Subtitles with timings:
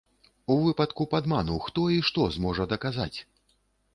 [0.53, 3.17] У выпадку падману, хто і што зможа даказаць?